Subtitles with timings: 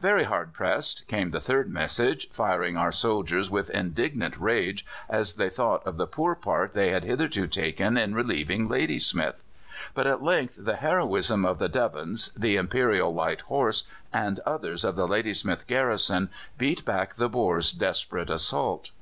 [0.00, 5.50] "Very hard pressed," came the third message, firing our soldiers with indignant rage, as they
[5.50, 9.42] thought of the poor part they had hitherto taken in relieving Ladysmith.
[9.92, 13.82] But at length the heroism of the Devons, the Imperial Light Horse,
[14.12, 18.92] and others of the Ladysmith garrison beat back the Boers' desperate assault.